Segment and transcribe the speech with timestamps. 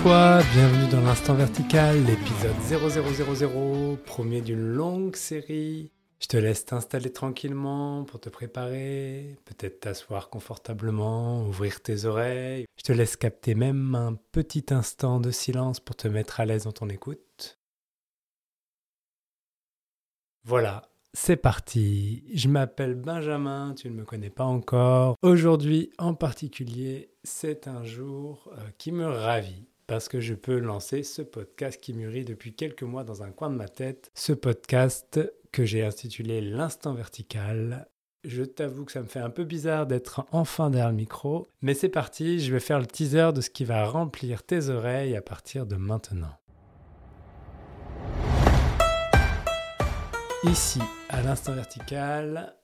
[0.00, 5.92] Toi, bienvenue dans l'instant vertical, l'épisode 0000, premier d'une longue série.
[6.20, 12.66] Je te laisse t'installer tranquillement pour te préparer, peut-être t'asseoir confortablement, ouvrir tes oreilles.
[12.76, 16.64] Je te laisse capter même un petit instant de silence pour te mettre à l'aise
[16.64, 17.58] dans ton écoute.
[20.44, 22.24] Voilà, c'est parti.
[22.32, 25.16] Je m'appelle Benjamin, tu ne me connais pas encore.
[25.22, 31.02] Aujourd'hui en particulier, c'est un jour euh, qui me ravit parce que je peux lancer
[31.02, 34.10] ce podcast qui mûrit depuis quelques mois dans un coin de ma tête.
[34.14, 35.20] Ce podcast
[35.52, 37.86] que j'ai intitulé L'instant vertical.
[38.24, 41.74] Je t'avoue que ça me fait un peu bizarre d'être enfin derrière le micro, mais
[41.74, 45.20] c'est parti, je vais faire le teaser de ce qui va remplir tes oreilles à
[45.20, 46.38] partir de maintenant.
[50.44, 50.80] Ici,
[51.10, 52.56] à l'instant vertical,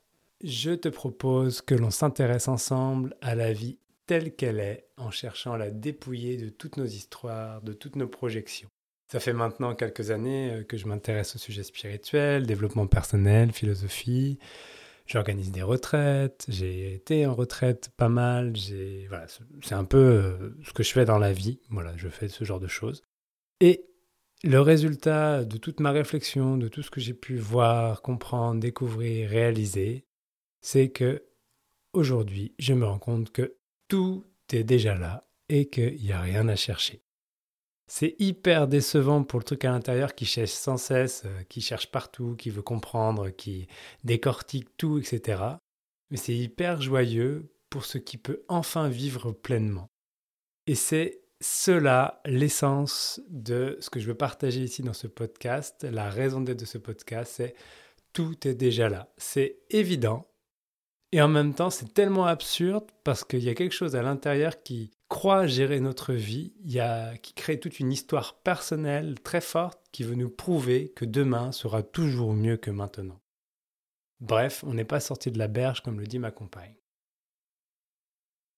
[0.42, 3.78] je te propose que l'on s'intéresse ensemble à la vie
[4.08, 8.08] telle qu'elle est en cherchant à la dépouiller de toutes nos histoires, de toutes nos
[8.08, 8.70] projections.
[9.12, 14.38] Ça fait maintenant quelques années euh, que je m'intéresse au sujet spirituel, développement personnel, philosophie.
[15.06, 18.54] J'organise des retraites, j'ai été en retraite pas mal,
[19.08, 19.26] voilà,
[19.62, 21.60] c'est un peu euh, ce que je fais dans la vie.
[21.70, 23.02] Voilà, je fais ce genre de choses.
[23.60, 23.86] Et
[24.42, 29.28] le résultat de toute ma réflexion, de tout ce que j'ai pu voir, comprendre, découvrir,
[29.28, 30.06] réaliser,
[30.62, 31.24] c'est que
[31.92, 33.57] aujourd'hui, je me rends compte que
[33.88, 37.02] tout est déjà là et qu'il n'y a rien à chercher.
[37.90, 41.90] C'est hyper décevant pour le truc à l'intérieur qui cherche sans cesse, euh, qui cherche
[41.90, 43.66] partout, qui veut comprendre, qui
[44.04, 45.42] décortique tout, etc.
[46.10, 49.88] Mais c'est hyper joyeux pour ce qui peut enfin vivre pleinement.
[50.66, 55.84] Et c'est cela l'essence de ce que je veux partager ici dans ce podcast.
[55.90, 57.54] La raison d'être de ce podcast, c'est
[58.12, 59.08] tout est déjà là.
[59.16, 60.26] C'est évident.
[61.12, 64.62] Et en même temps, c'est tellement absurde parce qu'il y a quelque chose à l'intérieur
[64.62, 66.52] qui croit gérer notre vie,
[67.22, 71.82] qui crée toute une histoire personnelle très forte qui veut nous prouver que demain sera
[71.82, 73.20] toujours mieux que maintenant.
[74.20, 76.76] Bref, on n'est pas sorti de la berge comme le dit ma compagne.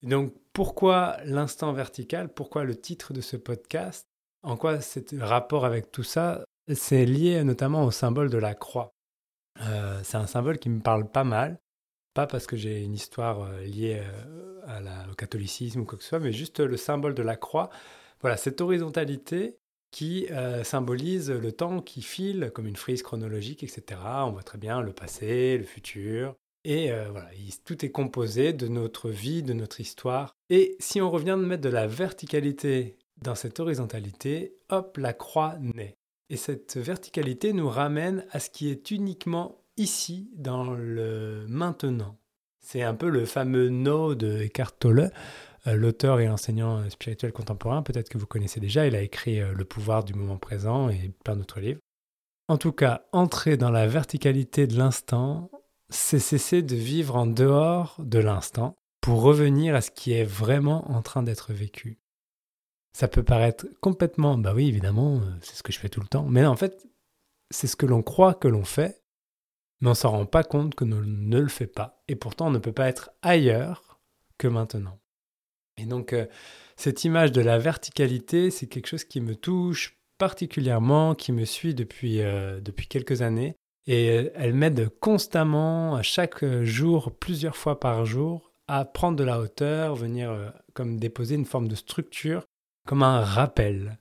[0.03, 2.33] Donc pourquoi l'instant vertical?
[2.33, 4.09] Pourquoi le titre de ce podcast?
[4.43, 6.45] En quoi c'est rapport avec tout ça?
[6.75, 8.91] C'est lié notamment au symbole de la croix.
[9.61, 11.61] Euh, c'est un symbole qui me parle pas mal.
[12.15, 16.11] Pas parce que j'ai une histoire euh, liée euh, au catholicisme ou quoi que ce
[16.11, 17.71] soit, mais juste le symbole de la croix.
[18.21, 19.57] Voilà, cette horizontalité
[19.91, 20.29] qui
[20.63, 24.01] symbolise le temps qui file comme une frise chronologique, etc.
[24.25, 27.31] On voit très bien le passé, le futur, et euh, voilà,
[27.65, 30.37] tout est composé de notre vie, de notre histoire.
[30.51, 35.57] Et si on revient de mettre de la verticalité dans cette horizontalité, hop, la croix
[35.61, 35.97] naît.
[36.29, 42.19] Et cette verticalité nous ramène à ce qui est uniquement ici, dans le maintenant.
[42.61, 45.11] C'est un peu le fameux no de Eckhart Tolle,
[45.67, 47.83] euh, l'auteur et enseignant spirituel contemporain.
[47.83, 51.11] Peut-être que vous connaissez déjà, il a écrit euh, Le pouvoir du moment présent et
[51.25, 51.81] plein d'autres livres.
[52.49, 55.51] En tout cas, entrer dans la verticalité de l'instant,
[55.89, 60.91] c'est cesser de vivre en dehors de l'instant pour revenir à ce qui est vraiment
[60.91, 61.99] en train d'être vécu.
[62.93, 66.09] Ça peut paraître complètement, bah oui, évidemment, euh, c'est ce que je fais tout le
[66.09, 66.87] temps, mais en fait,
[67.51, 69.03] c'est ce que l'on croit que l'on fait,
[69.81, 72.03] mais on ne s'en rend pas compte que l'on ne le fait pas.
[72.09, 74.01] Et pourtant, on ne peut pas être ailleurs
[74.39, 74.99] que maintenant.
[75.77, 76.27] Et donc, euh,
[76.77, 81.75] cette image de la verticalité, c'est quelque chose qui me touche particulièrement, qui me suit
[81.75, 83.57] depuis, euh, depuis quelques années.
[83.87, 89.25] Et euh, elle m'aide constamment, à chaque jour, plusieurs fois par jour, à prendre de
[89.25, 92.45] la hauteur, venir comme déposer une forme de structure,
[92.87, 93.99] comme un rappel,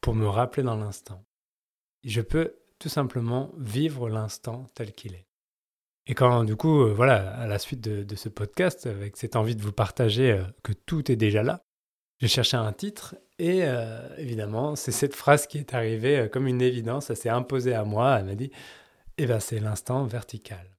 [0.00, 1.22] pour me rappeler dans l'instant.
[2.02, 5.26] Je peux tout simplement vivre l'instant tel qu'il est.
[6.06, 9.56] Et quand, du coup, euh, voilà, à la suite de, ce podcast, avec cette envie
[9.56, 11.62] de vous partager que tout est déjà là,
[12.20, 13.62] j'ai cherché un titre et
[14.16, 18.16] évidemment, c'est cette phrase qui est arrivée comme une évidence, elle s'est imposée à moi,
[18.18, 18.50] elle m'a dit
[19.18, 20.78] eh bien c'est l'instant vertical.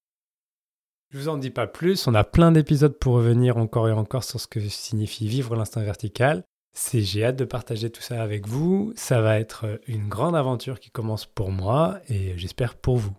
[1.11, 4.23] Je vous en dis pas plus, on a plein d'épisodes pour revenir encore et encore
[4.23, 6.43] sur ce que signifie vivre l'instant vertical.
[6.73, 8.93] C'est j'ai hâte de partager tout ça avec vous.
[8.95, 13.13] Ça va être une grande aventure qui commence pour moi et j'espère pour vous.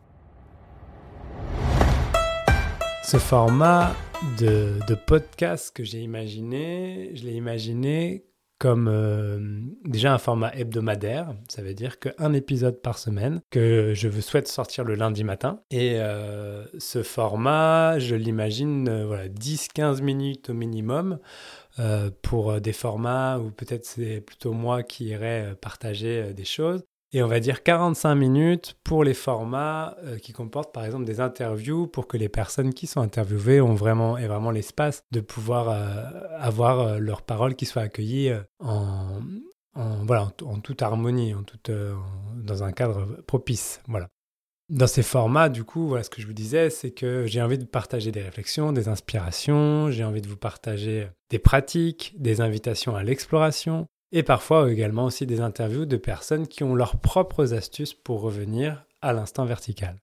[3.03, 3.95] Ce format
[4.39, 8.25] de, de podcast que j'ai imaginé, je l'ai imaginé
[8.61, 9.39] comme euh,
[9.87, 14.85] déjà un format hebdomadaire, ça veut dire qu'un épisode par semaine que je souhaite sortir
[14.85, 15.63] le lundi matin.
[15.71, 21.19] Et euh, ce format, je l'imagine, euh, voilà, 10-15 minutes au minimum
[22.21, 26.83] pour des formats où peut-être c'est plutôt moi qui irais partager des choses.
[27.13, 31.21] Et on va dire 45 minutes pour les formats euh, qui comportent par exemple des
[31.21, 35.71] interviews pour que les personnes qui sont interviewées ont vraiment et vraiment l'espace de pouvoir
[35.71, 39.21] euh, avoir euh, leurs paroles qui soient accueillies en,
[39.75, 41.71] voilà en, toute harmonie, en toute
[42.37, 44.09] dans un cadre propice, voilà.
[44.69, 47.59] Dans ces formats, du coup, voilà ce que je vous disais, c'est que j'ai envie
[47.59, 52.95] de partager des réflexions, des inspirations, j'ai envie de vous partager des pratiques, des invitations
[52.95, 57.95] à l'exploration, et parfois également aussi des interviews de personnes qui ont leurs propres astuces
[57.95, 59.97] pour revenir à l'instant vertical.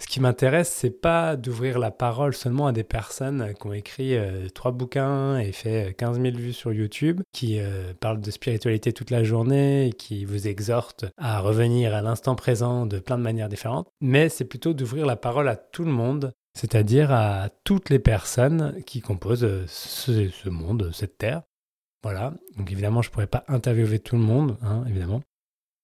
[0.00, 4.16] Ce qui m'intéresse, c'est pas d'ouvrir la parole seulement à des personnes qui ont écrit
[4.16, 8.94] euh, trois bouquins et fait 15 000 vues sur YouTube, qui euh, parlent de spiritualité
[8.94, 13.22] toute la journée et qui vous exhortent à revenir à l'instant présent de plein de
[13.22, 17.90] manières différentes, mais c'est plutôt d'ouvrir la parole à tout le monde, c'est-à-dire à toutes
[17.90, 21.42] les personnes qui composent euh, ce monde, cette terre,
[22.02, 22.34] voilà.
[22.56, 25.22] Donc évidemment, je ne pourrais pas interviewer tout le monde, hein, évidemment.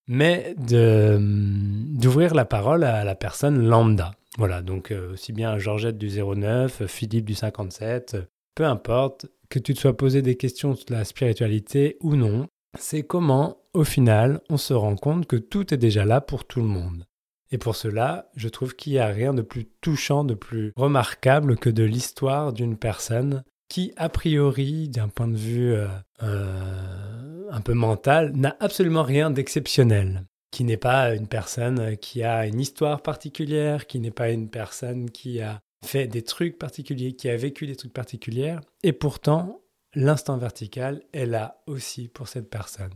[0.07, 4.11] Mais d'ouvrir la parole à la personne lambda.
[4.37, 8.17] Voilà, donc euh, aussi bien Georgette du 09, Philippe du 57,
[8.55, 12.47] peu importe, que tu te sois posé des questions sur la spiritualité ou non,
[12.77, 16.59] c'est comment, au final, on se rend compte que tout est déjà là pour tout
[16.59, 17.05] le monde.
[17.51, 21.57] Et pour cela, je trouve qu'il n'y a rien de plus touchant, de plus remarquable
[21.57, 25.87] que de l'histoire d'une personne qui, a priori, d'un point de vue euh,
[26.23, 32.45] euh, un peu mental, n'a absolument rien d'exceptionnel, qui n'est pas une personne qui a
[32.45, 37.29] une histoire particulière, qui n'est pas une personne qui a fait des trucs particuliers, qui
[37.29, 39.61] a vécu des trucs particuliers, et pourtant,
[39.93, 42.93] l'instant vertical est là aussi pour cette personne.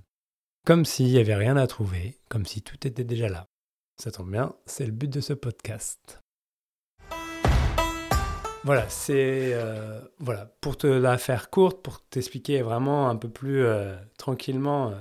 [0.66, 3.48] Comme s'il n'y avait rien à trouver, comme si tout était déjà là.
[4.02, 6.21] Ça tombe bien, c'est le but de ce podcast.
[8.64, 13.66] Voilà, c'est euh, voilà pour te la faire courte, pour t'expliquer vraiment un peu plus
[13.66, 14.96] euh, tranquillement euh,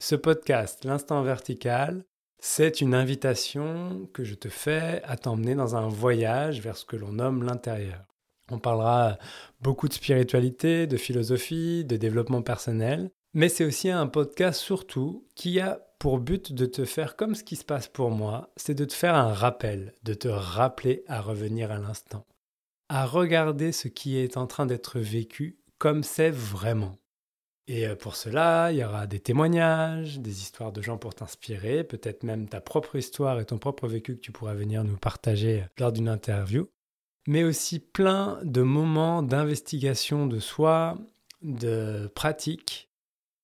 [0.00, 2.04] ce podcast, l'instant vertical.
[2.40, 6.96] C'est une invitation que je te fais à t'emmener dans un voyage vers ce que
[6.96, 8.04] l'on nomme l'intérieur.
[8.50, 9.16] On parlera
[9.60, 15.60] beaucoup de spiritualité, de philosophie, de développement personnel, mais c'est aussi un podcast surtout qui
[15.60, 18.84] a pour but de te faire comme ce qui se passe pour moi, c'est de
[18.84, 22.26] te faire un rappel, de te rappeler à revenir à l'instant
[22.88, 26.96] à regarder ce qui est en train d'être vécu comme c'est vraiment.
[27.66, 31.82] Et euh, pour cela, il y aura des témoignages, des histoires de gens pour t'inspirer,
[31.82, 35.62] peut-être même ta propre histoire et ton propre vécu que tu pourras venir nous partager
[35.62, 36.68] euh, lors d'une interview,
[37.26, 40.98] mais aussi plein de moments d'investigation de soi,
[41.40, 42.90] de pratique,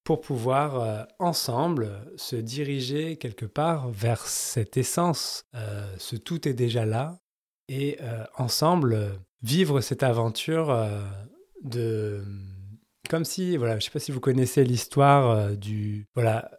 [0.04, 5.44] pour pouvoir euh, ensemble se diriger quelque part vers cette essence.
[5.98, 7.18] ce tout est déjà là,
[7.68, 7.98] et
[8.36, 11.02] ensemble vivre cette aventure euh,
[11.62, 12.22] de
[13.08, 16.50] comme si voilà je sais pas si vous connaissez l'histoire euh, du voilà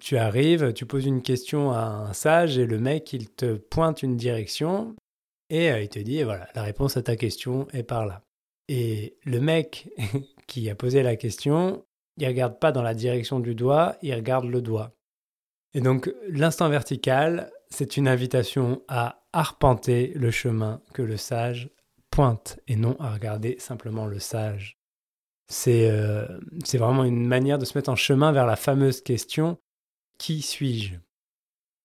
[0.00, 4.02] tu arrives tu poses une question à un sage et le mec il te pointe
[4.02, 4.94] une direction
[5.50, 8.22] et euh, il te dit voilà la réponse à ta question est par là.
[8.68, 9.88] Et le mec
[10.46, 11.84] qui a posé la question
[12.18, 14.92] il regarde pas dans la direction du doigt il regarde le doigt.
[15.74, 21.70] Et donc l'instant vertical c'est une invitation à arpenter le chemin que le sage
[22.66, 24.78] et non à regarder simplement le sage.
[25.68, 26.26] Euh,
[26.64, 29.58] c'est vraiment une manière de se mettre en chemin vers la fameuse question
[30.18, 30.94] Qui suis-je?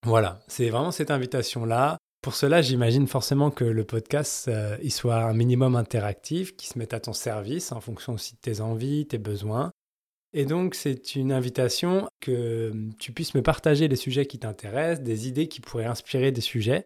[0.06, 1.98] Voilà, c'est vraiment cette invitation-là.
[2.22, 6.80] Pour cela, j'imagine forcément que le podcast euh, il soit un minimum interactif, qui se
[6.80, 9.72] mette à ton service en fonction aussi de tes envies, tes besoins.
[10.34, 15.28] Et donc, c'est une invitation que tu puisses me partager les sujets qui t'intéressent, des
[15.28, 16.86] idées qui pourraient inspirer des sujets,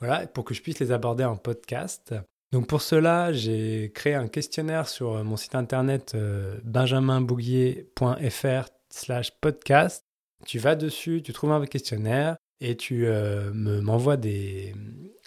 [0.00, 2.12] voilà, pour que je puisse les aborder en podcast.
[2.52, 9.30] Donc pour cela, j'ai créé un questionnaire sur euh, mon site internet euh, benjaminbouguier.fr slash
[9.40, 10.04] podcast.
[10.44, 14.74] Tu vas dessus, tu trouves un questionnaire et tu euh, m'envoies des,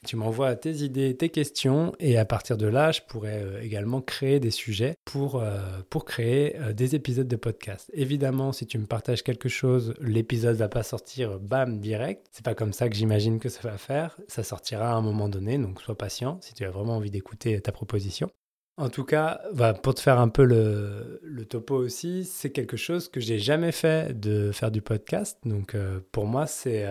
[0.05, 4.01] tu m'envoies tes idées, tes questions, et à partir de là, je pourrais euh, également
[4.01, 5.59] créer des sujets pour, euh,
[5.89, 7.91] pour créer euh, des épisodes de podcast.
[7.93, 12.27] Évidemment, si tu me partages quelque chose, l'épisode va pas sortir bam direct.
[12.31, 14.17] C'est pas comme ça que j'imagine que ça va faire.
[14.27, 17.59] Ça sortira à un moment donné, donc sois patient si tu as vraiment envie d'écouter
[17.59, 18.29] ta proposition.
[18.77, 19.41] En tout cas,
[19.83, 24.19] pour te faire un peu le, topo aussi, c'est quelque chose que j'ai jamais fait
[24.19, 25.39] de faire du podcast.
[25.45, 25.77] Donc
[26.11, 26.85] pour moi, c'est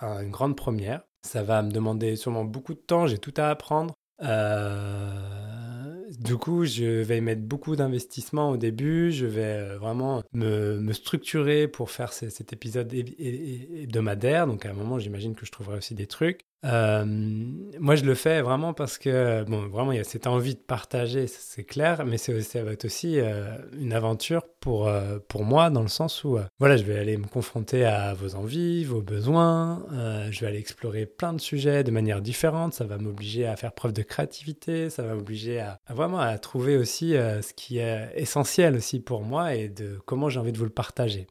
[0.00, 1.02] une grande première.
[1.28, 3.94] Ça va me demander sûrement beaucoup de temps, j'ai tout à apprendre.
[4.22, 9.12] Euh, du coup, je vais mettre beaucoup d'investissement au début.
[9.12, 14.46] Je vais euh, vraiment me, structurer pour faire cet épisode hebdomadaire.
[14.46, 16.40] Donc, à un moment, j'imagine que je trouverai aussi des trucs.
[16.64, 20.54] Euh, moi, je le fais vraiment parce que, bon, vraiment, il y a cette envie
[20.54, 25.18] de partager, c'est clair, mais c'est, ça va être aussi euh, une aventure pour, euh,
[25.28, 28.84] pour moi, dans le sens où, voilà, je vais aller me confronter à vos envies,
[28.84, 29.84] vos besoins,
[30.30, 33.72] je vais aller explorer plein de sujets de manière différente, ça va m'obliger à faire
[33.72, 38.10] preuve de créativité, ça va m'obliger à, à vraiment à trouver aussi ce qui est
[38.16, 41.26] essentiel aussi pour moi et de comment j'ai envie de vous le partager.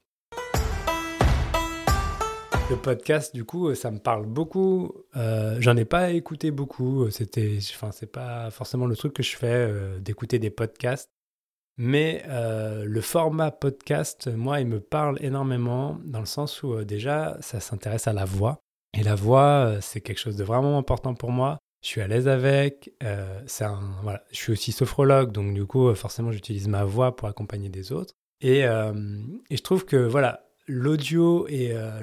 [2.70, 4.92] Le podcast, du coup, ça me parle beaucoup.
[5.16, 7.10] Euh, J'en ai pas écouté beaucoup.
[7.12, 11.10] C'était, enfin, c'est pas forcément le truc que je fais euh, d'écouter des podcasts.
[11.78, 17.38] Mais euh, le format podcast, moi, il me parle énormément dans le sens où déjà,
[17.40, 18.60] ça s'intéresse à la voix.
[18.98, 21.60] Et la voix, c'est quelque chose de vraiment important pour moi.
[21.82, 22.92] Je suis à l'aise avec.
[23.02, 24.24] un, voilà.
[24.32, 28.14] Je suis aussi sophrologue, donc du coup, forcément, j'utilise ma voix pour accompagner des autres.
[28.42, 32.02] Et, et je trouve que voilà, l'audio et euh,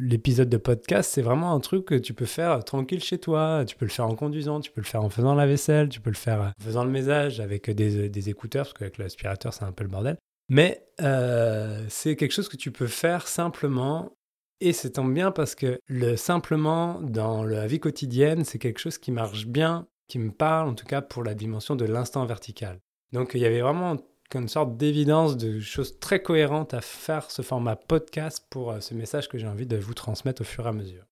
[0.00, 3.64] l'épisode de podcast, c'est vraiment un truc que tu peux faire tranquille chez toi.
[3.66, 6.00] Tu peux le faire en conduisant, tu peux le faire en faisant la vaisselle, tu
[6.00, 9.72] peux le faire en faisant le ménage avec des, écouteurs, parce qu'avec l'aspirateur, c'est un
[9.72, 10.16] peu le bordel.
[10.48, 14.12] Mais euh, c'est quelque chose que tu peux faire simplement.
[14.60, 18.96] Et c'est tombe bien parce que le simplement dans la vie quotidienne, c'est quelque chose
[18.96, 22.80] qui marche bien, qui me parle en tout cas pour la dimension de l'instant vertical.
[23.12, 23.96] Donc il y avait vraiment
[24.34, 28.94] une sorte d'évidence, de choses très cohérentes à faire ce format podcast pour euh, ce
[28.94, 31.04] message que j'ai envie de vous transmettre au fur et à mesure.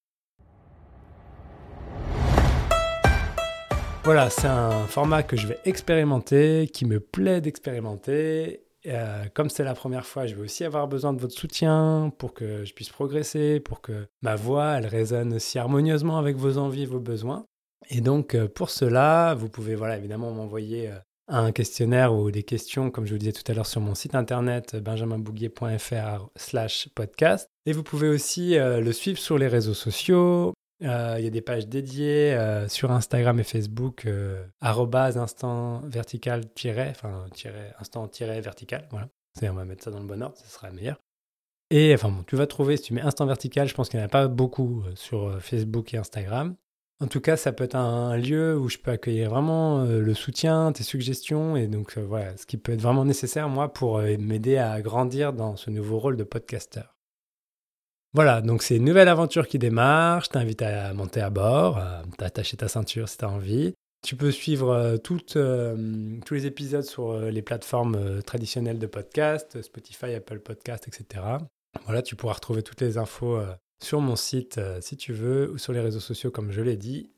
[4.05, 8.67] Voilà, c'est un format que je vais expérimenter, qui me plaît d'expérimenter.
[8.87, 12.35] Euh, comme c'est la première fois, je vais aussi avoir besoin de votre soutien pour
[12.35, 16.85] que je puisse progresser, pour que ma voix, elle résonne aussi harmonieusement avec vos envies,
[16.85, 17.47] vos besoins.
[17.89, 20.91] Et donc, euh, pour cela, vous pouvez, voilà, évidemment, m'envoyer
[21.29, 24.15] un questionnaire ou des questions, comme je vous disais tout à l'heure, sur mon site
[24.15, 27.49] internet benjaminbouguier.fr slash podcast.
[27.67, 30.53] Et vous pouvez aussi euh, le suivre sur les réseaux sociaux.
[30.83, 34.07] Euh, il y a des pages dédiées euh, sur Instagram et Facebook,
[34.61, 36.43] instant vertical
[36.91, 37.27] enfin
[37.79, 39.09] instant vertical, voilà.
[39.43, 41.01] On va mettre ça dans le bon ordre, ce sera meilleur.
[41.71, 44.05] Et enfin bon, tu vas trouver, si tu mets instant vertical, je pense qu'il n'y
[44.05, 46.55] en a pas beaucoup sur Facebook et Instagram.
[47.05, 50.15] En tout cas, ça peut être un lieu où je peux accueillir vraiment euh, le
[50.15, 53.99] soutien, tes suggestions, et donc euh, voilà, ce qui peut être vraiment nécessaire, moi, pour
[53.99, 56.97] euh, m'aider à grandir dans ce nouveau rôle de podcasteur.
[58.15, 62.05] Voilà, donc c'est une nouvelle aventure qui démarre, je t'invite à monter à bord, à
[62.17, 63.75] t'attacher ta ceinture si tu envie.
[64.03, 65.37] Tu peux suivre tous
[66.31, 71.23] les épisodes sur les plateformes traditionnelles de podcast, Spotify, Apple Podcast, etc.
[71.85, 73.43] Voilà, tu pourras retrouver toutes les infos
[73.83, 76.77] sur mon site euh, si tu veux, ou sur les réseaux sociaux comme je l'ai
[76.77, 77.11] dit,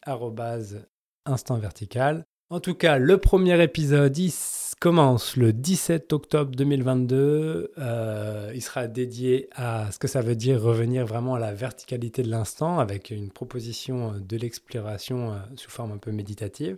[1.25, 2.25] instant vertical.
[2.51, 4.33] En tout cas, le premier épisode il
[4.81, 7.73] commence le 17 octobre 2022.
[7.79, 12.23] Euh, il sera dédié à ce que ça veut dire revenir vraiment à la verticalité
[12.23, 16.77] de l'instant avec une proposition euh, de l'exploration sous forme un peu méditative.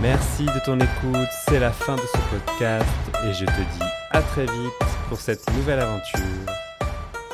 [0.00, 2.88] Merci de ton écoute, c'est la fin de ce podcast
[3.24, 6.61] et je te dis à très vite pour cette nouvelle aventure.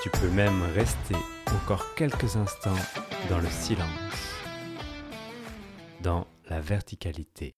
[0.00, 1.17] Tu peux même rester
[1.49, 2.76] encore quelques instants
[3.28, 4.38] dans le silence,
[6.00, 7.57] dans la verticalité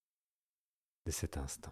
[1.05, 1.69] de cet instant.